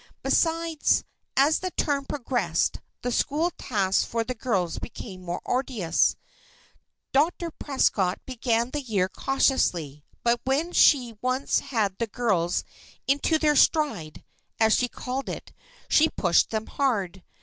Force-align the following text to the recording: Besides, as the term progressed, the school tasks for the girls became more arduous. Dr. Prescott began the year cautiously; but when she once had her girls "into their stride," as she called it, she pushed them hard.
Besides, 0.23 1.03
as 1.37 1.59
the 1.59 1.69
term 1.69 2.05
progressed, 2.05 2.81
the 3.03 3.11
school 3.11 3.51
tasks 3.51 4.03
for 4.03 4.23
the 4.23 4.33
girls 4.33 4.79
became 4.79 5.21
more 5.21 5.43
arduous. 5.45 6.15
Dr. 7.11 7.51
Prescott 7.51 8.19
began 8.25 8.71
the 8.71 8.81
year 8.81 9.07
cautiously; 9.07 10.03
but 10.23 10.41
when 10.43 10.71
she 10.71 11.19
once 11.21 11.59
had 11.59 11.97
her 11.99 12.07
girls 12.07 12.63
"into 13.07 13.37
their 13.37 13.55
stride," 13.55 14.23
as 14.59 14.73
she 14.73 14.87
called 14.87 15.29
it, 15.29 15.53
she 15.87 16.09
pushed 16.09 16.49
them 16.49 16.65
hard. 16.65 17.21